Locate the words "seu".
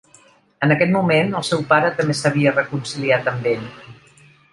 1.49-1.61